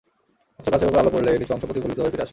স্বচ্ছ 0.55 0.67
কাচের 0.73 0.87
ওপর 0.89 1.01
আলো 1.01 1.11
পড়লে 1.15 1.29
এর 1.31 1.39
কিছু 1.41 1.51
অংশ 1.55 1.63
প্রতিফলিত 1.69 1.99
হয়ে 2.01 2.13
ফিরে 2.13 2.23
আসে। 2.25 2.29